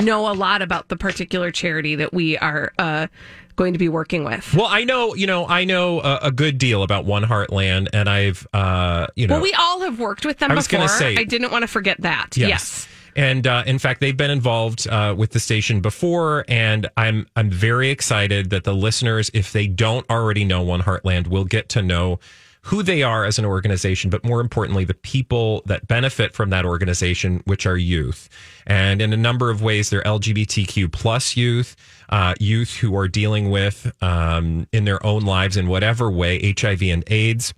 know 0.00 0.30
a 0.30 0.34
lot 0.34 0.62
about 0.62 0.88
the 0.88 0.96
particular 0.96 1.50
charity 1.50 1.96
that 1.96 2.12
we 2.12 2.36
are 2.38 2.72
uh, 2.78 3.06
going 3.56 3.72
to 3.74 3.78
be 3.78 3.88
working 3.88 4.24
with. 4.24 4.52
Well, 4.54 4.66
I 4.66 4.84
know, 4.84 5.14
you 5.14 5.26
know, 5.26 5.46
I 5.46 5.64
know 5.64 6.00
a, 6.00 6.18
a 6.24 6.30
good 6.32 6.58
deal 6.58 6.82
about 6.82 7.04
One 7.04 7.24
Heartland, 7.24 7.88
and 7.92 8.08
I've, 8.08 8.46
uh, 8.52 9.06
you 9.16 9.26
know, 9.26 9.34
Well, 9.34 9.42
we 9.42 9.52
all 9.52 9.80
have 9.82 9.98
worked 10.00 10.24
with 10.24 10.38
them 10.38 10.50
I 10.50 10.54
was 10.54 10.66
before. 10.66 10.86
gonna 10.86 10.98
say- 10.98 11.16
I 11.16 11.24
didn't 11.24 11.52
want 11.52 11.62
to 11.62 11.68
forget 11.68 12.00
that. 12.00 12.36
Yes. 12.36 12.88
And 13.16 13.44
uh, 13.46 13.64
in 13.66 13.78
fact, 13.80 14.00
they've 14.00 14.16
been 14.16 14.30
involved 14.30 14.86
uh, 14.88 15.14
with 15.18 15.30
the 15.32 15.40
station 15.40 15.80
before, 15.80 16.44
and 16.46 16.88
I'm 16.96 17.26
I'm 17.34 17.50
very 17.50 17.90
excited 17.90 18.50
that 18.50 18.62
the 18.62 18.72
listeners, 18.72 19.32
if 19.34 19.52
they 19.52 19.66
don't 19.66 20.08
already 20.08 20.44
know 20.44 20.62
One 20.62 20.80
Heartland, 20.82 21.26
will 21.26 21.44
get 21.44 21.68
to 21.70 21.82
know 21.82 22.20
who 22.62 22.82
they 22.82 23.02
are 23.02 23.24
as 23.24 23.38
an 23.38 23.44
organization, 23.44 24.10
but 24.10 24.24
more 24.24 24.40
importantly, 24.40 24.84
the 24.84 24.94
people 24.94 25.62
that 25.66 25.88
benefit 25.88 26.34
from 26.34 26.50
that 26.50 26.64
organization, 26.64 27.42
which 27.46 27.66
are 27.66 27.76
youth, 27.76 28.28
and 28.66 29.00
in 29.00 29.12
a 29.12 29.16
number 29.16 29.50
of 29.50 29.62
ways, 29.62 29.90
they're 29.90 30.02
LGBTQ 30.02 30.92
plus 30.92 31.36
youth, 31.36 31.74
uh, 32.10 32.34
youth 32.38 32.76
who 32.76 32.96
are 32.96 33.08
dealing 33.08 33.50
with 33.50 33.90
um, 34.02 34.66
in 34.72 34.84
their 34.84 35.04
own 35.04 35.22
lives 35.22 35.56
in 35.56 35.68
whatever 35.68 36.10
way 36.10 36.54
HIV 36.58 36.82
and 36.82 37.04
AIDS 37.06 37.54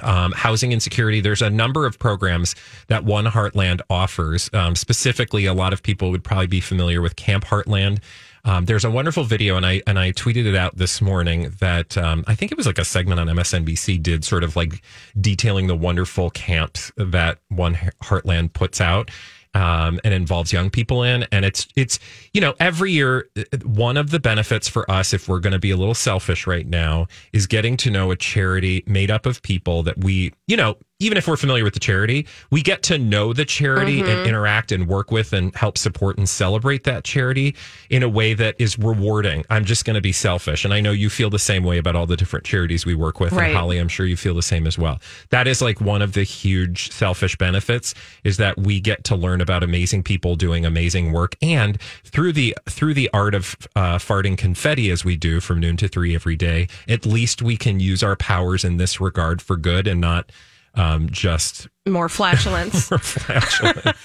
um, 0.00 0.32
housing 0.32 0.72
insecurity. 0.72 1.20
There's 1.20 1.42
a 1.42 1.50
number 1.50 1.86
of 1.86 1.98
programs 1.98 2.54
that 2.88 3.04
One 3.04 3.26
Heartland 3.26 3.80
offers. 3.90 4.48
Um, 4.52 4.74
specifically, 4.74 5.46
a 5.46 5.54
lot 5.54 5.72
of 5.72 5.82
people 5.82 6.10
would 6.10 6.24
probably 6.24 6.46
be 6.46 6.60
familiar 6.60 7.02
with 7.02 7.16
Camp 7.16 7.44
Heartland. 7.44 8.00
Um, 8.44 8.64
there's 8.64 8.84
a 8.84 8.90
wonderful 8.90 9.22
video, 9.22 9.56
and 9.56 9.64
I 9.64 9.82
and 9.86 9.98
I 9.98 10.10
tweeted 10.12 10.46
it 10.46 10.56
out 10.56 10.76
this 10.76 11.00
morning 11.00 11.52
that 11.60 11.96
um, 11.96 12.24
I 12.26 12.34
think 12.34 12.50
it 12.50 12.58
was 12.58 12.66
like 12.66 12.78
a 12.78 12.84
segment 12.84 13.20
on 13.20 13.28
MSNBC 13.28 14.02
did 14.02 14.24
sort 14.24 14.42
of 14.42 14.56
like 14.56 14.82
detailing 15.20 15.68
the 15.68 15.76
wonderful 15.76 16.30
camps 16.30 16.90
that 16.96 17.38
One 17.48 17.74
Heartland 18.02 18.52
puts 18.52 18.80
out. 18.80 19.10
Um, 19.54 20.00
and 20.02 20.14
involves 20.14 20.50
young 20.50 20.70
people 20.70 21.02
in, 21.02 21.26
and 21.30 21.44
it's 21.44 21.68
it's 21.76 21.98
you 22.32 22.40
know 22.40 22.54
every 22.58 22.90
year 22.90 23.28
uh, 23.36 23.42
one 23.66 23.98
of 23.98 24.08
the 24.08 24.18
benefits 24.18 24.66
for 24.66 24.90
us, 24.90 25.12
if 25.12 25.28
we're 25.28 25.40
going 25.40 25.52
to 25.52 25.58
be 25.58 25.70
a 25.70 25.76
little 25.76 25.92
selfish 25.92 26.46
right 26.46 26.66
now, 26.66 27.06
is 27.34 27.46
getting 27.46 27.76
to 27.76 27.90
know 27.90 28.10
a 28.10 28.16
charity 28.16 28.82
made 28.86 29.10
up 29.10 29.26
of 29.26 29.42
people 29.42 29.82
that 29.82 29.98
we 29.98 30.32
you 30.46 30.56
know 30.56 30.78
even 31.02 31.18
if 31.18 31.26
we're 31.26 31.36
familiar 31.36 31.64
with 31.64 31.74
the 31.74 31.80
charity, 31.80 32.26
we 32.50 32.62
get 32.62 32.84
to 32.84 32.96
know 32.96 33.32
the 33.32 33.44
charity 33.44 34.00
and 34.00 34.26
interact 34.26 34.70
and 34.70 34.86
work 34.86 35.10
with 35.10 35.32
and 35.32 35.54
help 35.56 35.76
support 35.76 36.16
and 36.16 36.28
celebrate 36.28 36.84
that 36.84 37.02
charity 37.02 37.56
in 37.90 38.04
a 38.04 38.08
way 38.08 38.34
that 38.34 38.54
is 38.60 38.78
rewarding. 38.78 39.44
I'm 39.50 39.64
just 39.64 39.84
going 39.84 39.94
to 39.94 40.00
be 40.00 40.12
selfish. 40.12 40.64
And 40.64 40.72
I 40.72 40.80
know 40.80 40.92
you 40.92 41.10
feel 41.10 41.28
the 41.28 41.40
same 41.40 41.64
way 41.64 41.78
about 41.78 41.96
all 41.96 42.06
the 42.06 42.16
different 42.16 42.44
charities 42.44 42.86
we 42.86 42.94
work 42.94 43.18
with. 43.18 43.32
Right. 43.32 43.48
And 43.48 43.56
Holly, 43.56 43.78
I'm 43.78 43.88
sure 43.88 44.06
you 44.06 44.16
feel 44.16 44.34
the 44.34 44.42
same 44.42 44.64
as 44.64 44.78
well. 44.78 45.00
That 45.30 45.48
is 45.48 45.60
like 45.60 45.80
one 45.80 46.02
of 46.02 46.12
the 46.12 46.22
huge 46.22 46.92
selfish 46.92 47.36
benefits 47.36 47.94
is 48.22 48.36
that 48.36 48.56
we 48.56 48.78
get 48.78 49.02
to 49.04 49.16
learn 49.16 49.40
about 49.40 49.64
amazing 49.64 50.04
people 50.04 50.36
doing 50.36 50.64
amazing 50.64 51.12
work. 51.12 51.34
And 51.42 51.80
through 52.04 52.32
the, 52.34 52.56
through 52.68 52.94
the 52.94 53.10
art 53.12 53.34
of 53.34 53.56
uh, 53.74 53.98
farting 53.98 54.38
confetti 54.38 54.88
as 54.90 55.04
we 55.04 55.16
do 55.16 55.40
from 55.40 55.58
noon 55.58 55.76
to 55.78 55.88
three 55.88 56.14
every 56.14 56.36
day, 56.36 56.68
at 56.88 57.04
least 57.04 57.42
we 57.42 57.56
can 57.56 57.80
use 57.80 58.04
our 58.04 58.14
powers 58.14 58.64
in 58.64 58.76
this 58.76 59.00
regard 59.00 59.42
for 59.42 59.56
good 59.56 59.88
and 59.88 60.00
not 60.00 60.30
um, 60.74 61.08
just 61.10 61.68
More 61.86 62.08
flatulence. 62.08 62.90
more 62.90 62.98
flatulence. 62.98 63.96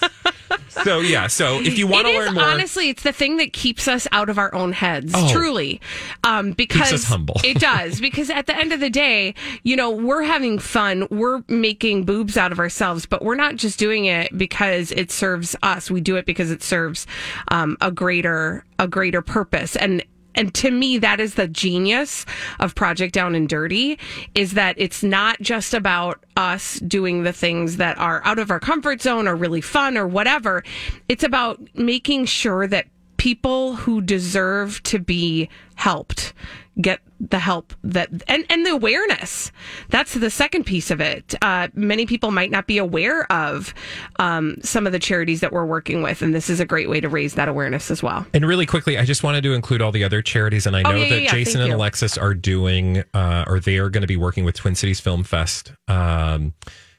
so 0.70 1.00
yeah, 1.00 1.28
so 1.28 1.60
if 1.62 1.78
you 1.78 1.88
want 1.88 2.08
to 2.08 2.14
learn 2.14 2.34
more, 2.34 2.44
honestly, 2.44 2.90
it's 2.90 3.04
the 3.04 3.12
thing 3.14 3.38
that 3.38 3.54
keeps 3.54 3.88
us 3.88 4.08
out 4.12 4.30
of 4.30 4.38
our 4.38 4.54
own 4.54 4.74
heads. 4.74 5.14
Oh. 5.16 5.32
Truly, 5.32 5.80
um, 6.24 6.52
because 6.52 6.94
us 6.94 7.04
humble. 7.06 7.36
it 7.44 7.60
does. 7.60 8.02
Because 8.08 8.30
at 8.30 8.48
the 8.48 8.56
end 8.56 8.72
of 8.72 8.80
the 8.80 8.90
day, 8.90 9.34
you 9.64 9.76
know, 9.76 9.92
we're 9.92 10.24
having 10.24 10.60
fun. 10.60 11.08
We're 11.12 11.44
making 11.48 12.06
boobs 12.06 12.38
out 12.38 12.52
of 12.52 12.60
ourselves, 12.60 13.06
but 13.06 13.22
we're 13.24 13.36
not 13.36 13.56
just 13.58 13.78
doing 13.78 14.06
it 14.06 14.36
because 14.38 14.92
it 14.92 15.12
serves 15.12 15.56
us. 15.62 15.92
We 15.92 16.00
do 16.00 16.16
it 16.16 16.26
because 16.26 16.52
it 16.52 16.64
serves 16.64 17.06
um, 17.50 17.76
a 17.82 17.92
greater 17.92 18.64
a 18.80 18.88
greater 18.88 19.22
purpose 19.22 19.76
and. 19.76 20.04
And 20.38 20.54
to 20.54 20.70
me, 20.72 21.00
that 21.00 21.20
is 21.20 21.34
the 21.34 21.48
genius 21.48 22.26
of 22.60 22.76
Project 22.76 23.14
Down 23.14 23.34
and 23.34 23.50
Dirty 23.50 23.98
is 24.36 24.54
that 24.54 24.76
it's 24.78 25.04
not 25.04 25.42
just 25.42 25.74
about 25.74 26.24
us 26.38 26.80
doing 26.82 27.24
the 27.24 27.34
things 27.34 27.78
that 27.78 27.98
are 27.98 28.22
out 28.24 28.38
of 28.38 28.52
our 28.52 28.60
comfort 28.60 29.02
zone 29.02 29.28
or 29.28 29.36
really 29.36 29.62
fun 29.62 29.98
or 29.98 30.08
whatever. 30.08 30.64
It's 31.10 31.24
about 31.24 31.60
making 31.74 32.26
sure 32.26 32.68
that 32.68 32.86
people 33.18 33.76
who 33.76 34.00
deserve 34.00 34.82
to 34.84 35.00
be 35.00 35.50
helped 35.76 36.34
get 36.82 37.00
the 37.20 37.40
help 37.40 37.74
that 37.84 38.08
and 38.28 38.46
and 38.50 38.64
the 38.66 38.70
awareness 38.72 39.52
that's 39.90 40.14
the 40.14 40.30
second 40.30 40.64
piece 40.64 40.92
of 40.92 41.02
it 41.02 41.34
uh, 41.42 41.68
many 41.74 42.06
people 42.06 42.30
might 42.30 42.52
not 42.52 42.68
be 42.68 42.78
aware 42.78 43.30
of 43.32 43.74
um, 44.20 44.56
some 44.62 44.86
of 44.86 44.94
the 44.94 45.00
charities 45.00 45.40
that 45.42 45.52
we're 45.52 45.66
working 45.66 46.04
with 46.04 46.22
and 46.22 46.36
this 46.36 46.50
is 46.50 46.60
a 46.60 46.66
great 46.66 46.88
way 46.88 47.00
to 47.02 47.10
raise 47.10 47.34
that 47.34 47.48
awareness 47.50 47.90
as 47.90 48.04
well 48.04 48.26
And 48.34 48.46
really 48.46 48.66
quickly, 48.68 48.98
I 48.98 49.06
just 49.06 49.24
wanted 49.24 49.42
to 49.44 49.54
include 49.54 49.82
all 49.82 49.92
the 49.92 50.04
other 50.04 50.22
charities, 50.22 50.68
and 50.68 50.76
I 50.76 50.84
know 50.84 50.92
Oh, 50.92 50.96
yeah, 50.96 51.10
that 51.10 51.22
yeah. 51.24 51.32
Jason 51.32 51.62
and. 51.62 51.74
Alexis 51.74 52.18
are 52.18 52.34
doing, 52.36 53.04
uh, 53.14 53.46
or 53.48 53.60
they 53.60 53.78
are 53.78 53.90
going 53.90 54.02
to 54.02 54.08
be 54.08 54.18
working 54.18 54.46
with 54.46 54.56
Twin 54.56 54.76
Cities 54.76 55.00
Film 55.00 55.24
Fest, 55.24 55.74
um, 55.88 56.54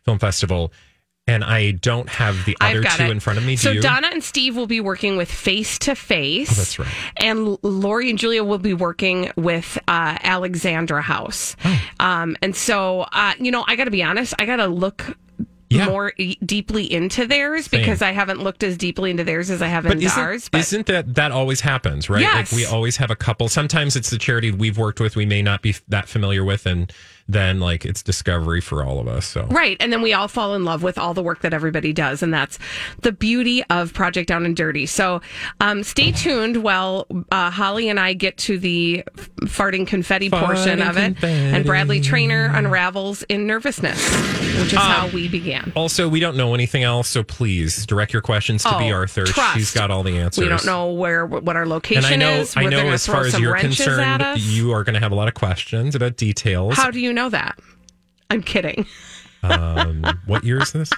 Film 0.04 0.18
Festival, 0.18 0.72
and 1.28 1.44
I 1.44 1.72
don't 1.72 2.08
have 2.08 2.44
the 2.46 2.56
other 2.60 2.82
two 2.82 3.04
it. 3.04 3.10
in 3.10 3.20
front 3.20 3.38
of 3.38 3.44
me. 3.44 3.52
Do 3.52 3.56
so 3.58 3.70
you? 3.72 3.80
Donna 3.80 4.08
and 4.10 4.24
Steve 4.24 4.56
will 4.56 4.66
be 4.66 4.80
working 4.80 5.16
with 5.16 5.30
Face 5.30 5.78
to 5.80 5.94
Face. 5.94 6.50
Oh, 6.50 6.54
that's 6.54 6.78
right. 6.78 6.88
And 7.18 7.58
Lori 7.62 8.10
and 8.10 8.18
Julia 8.18 8.42
will 8.42 8.58
be 8.58 8.74
working 8.74 9.30
with 9.36 9.78
uh, 9.86 10.18
Alexandra 10.22 11.02
House. 11.02 11.54
Oh. 11.64 11.80
Um, 12.00 12.36
and 12.42 12.56
so, 12.56 13.02
uh, 13.12 13.34
you 13.38 13.50
know, 13.50 13.64
I 13.68 13.76
got 13.76 13.84
to 13.84 13.90
be 13.90 14.02
honest. 14.02 14.34
I 14.38 14.46
got 14.46 14.56
to 14.56 14.66
look 14.66 15.18
Yeah. 15.70 15.84
more 15.86 16.14
e- 16.16 16.36
deeply 16.44 16.90
into 16.90 17.26
theirs 17.26 17.66
Same. 17.66 17.80
because 17.82 18.00
I 18.00 18.12
haven't 18.12 18.42
looked 18.42 18.62
as 18.62 18.78
deeply 18.78 19.10
into 19.10 19.22
theirs 19.24 19.50
as 19.50 19.60
I 19.60 19.66
have 19.66 19.84
But 19.84 19.92
into 19.92 20.06
isn't, 20.06 20.18
ours. 20.18 20.48
But 20.48 20.62
isn't 20.62 20.86
that 20.86 21.14
that 21.16 21.30
always 21.30 21.60
happens, 21.60 22.08
right? 22.08 22.22
Yes. 22.22 22.50
Like 22.52 22.56
we 22.58 22.64
always 22.64 22.96
have 22.96 23.10
a 23.10 23.16
couple. 23.16 23.48
Sometimes 23.50 23.94
it's 23.96 24.08
the 24.08 24.16
charity 24.16 24.50
we've 24.50 24.78
worked 24.78 24.98
with 24.98 25.14
we 25.14 25.26
may 25.26 25.42
not 25.42 25.60
be 25.60 25.74
that 25.88 26.08
familiar 26.08 26.42
with, 26.42 26.64
and 26.64 26.90
then 27.28 27.60
like 27.60 27.84
it's 27.84 28.02
discovery 28.02 28.60
for 28.60 28.82
all 28.82 28.98
of 28.98 29.06
us. 29.06 29.26
So 29.26 29.46
Right. 29.50 29.76
And 29.80 29.92
then 29.92 30.00
we 30.02 30.14
all 30.14 30.28
fall 30.28 30.54
in 30.54 30.64
love 30.64 30.82
with 30.82 30.96
all 30.98 31.12
the 31.14 31.22
work 31.22 31.42
that 31.42 31.52
everybody 31.52 31.92
does. 31.92 32.22
And 32.22 32.32
that's 32.32 32.58
the 33.02 33.12
beauty 33.12 33.62
of 33.64 33.92
Project 33.92 34.28
Down 34.28 34.46
and 34.46 34.56
Dirty. 34.56 34.86
So 34.86 35.20
um, 35.60 35.82
stay 35.82 36.10
tuned 36.12 36.62
while 36.62 37.06
uh, 37.30 37.50
Holly 37.50 37.88
and 37.90 38.00
I 38.00 38.14
get 38.14 38.38
to 38.38 38.58
the 38.58 39.04
farting 39.42 39.86
confetti 39.86 40.30
portion 40.30 40.78
Farting 40.78 40.88
of 40.88 40.96
it. 40.96 41.04
confetti. 41.16 41.32
And 41.56 41.66
Bradley 41.66 42.00
Traynor 42.00 42.50
unravels 42.54 43.22
in 43.24 43.46
nervousness, 43.46 43.98
which 44.60 44.72
is 44.72 44.78
how 44.78 45.08
we 45.08 45.28
began. 45.28 45.72
Also, 45.76 46.08
we 46.08 46.20
don't 46.20 46.36
know 46.36 46.54
anything 46.54 46.82
else, 46.82 47.08
so 47.08 47.22
please 47.22 47.84
direct 47.84 48.12
your 48.12 48.22
questions 48.22 48.62
to 48.62 48.70
B. 48.78 48.90
Oh, 48.90 48.94
Arthur. 48.96 49.24
trust. 49.26 49.54
She's 49.56 49.74
got 49.74 49.90
all 49.90 50.02
the 50.02 50.16
answers. 50.16 50.42
We 50.42 50.48
don't 50.48 50.64
know 50.64 50.92
where 50.92 51.26
what 51.26 51.56
our 51.56 51.66
location 51.66 52.04
And 52.04 52.14
I 52.14 52.16
know, 52.16 52.40
is. 52.40 52.56
I 52.56 52.64
know, 52.64 52.88
as 52.88 53.06
far 53.06 53.26
as 53.26 53.38
you're 53.38 53.56
concerned, 53.58 54.24
you 54.40 54.72
are 54.72 54.82
going 54.82 54.94
to 54.94 55.00
have 55.00 55.12
a 55.12 55.14
lot 55.14 55.28
of 55.28 55.34
questions 55.34 55.94
about 55.94 56.16
details. 56.16 56.74
How 56.76 56.90
do 56.90 57.00
you 57.00 57.12
know 57.12 57.17
that? 57.28 57.58
I'm 58.30 58.42
kidding. 58.42 58.86
um, 59.42 60.04
what 60.26 60.44
year 60.44 60.60
is 60.62 60.72
this? 60.72 60.90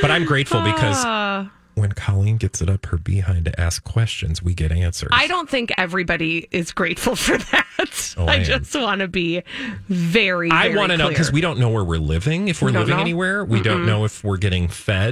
But 0.00 0.10
I'm 0.10 0.24
grateful 0.24 0.60
because 0.62 1.04
Uh, 1.04 1.46
when 1.74 1.92
Colleen 1.92 2.38
gets 2.38 2.60
it 2.62 2.68
up 2.70 2.86
her 2.86 2.96
behind 2.96 3.44
to 3.44 3.60
ask 3.60 3.84
questions, 3.84 4.42
we 4.42 4.54
get 4.54 4.72
answers. 4.72 5.10
I 5.12 5.26
don't 5.26 5.48
think 5.48 5.72
everybody 5.78 6.48
is 6.50 6.72
grateful 6.72 7.14
for 7.26 7.38
that. 7.38 8.14
Oh, 8.18 8.26
I 8.26 8.36
I 8.36 8.42
just 8.42 8.74
want 8.74 9.00
to 9.02 9.08
be 9.08 9.42
very, 9.88 10.50
I 10.50 10.74
want 10.74 10.90
to 10.92 10.96
know 10.98 11.08
because 11.08 11.30
we 11.30 11.40
don't 11.42 11.58
know 11.58 11.68
where 11.68 11.84
we're 11.84 11.98
living. 11.98 12.48
If 12.48 12.62
we're 12.62 12.68
We 12.68 12.78
living 12.78 12.96
know. 12.96 13.00
anywhere, 13.00 13.44
we 13.44 13.60
don't 13.60 13.84
know 13.86 14.04
if 14.06 14.24
we're 14.24 14.38
getting 14.38 14.68
fed. 14.68 15.04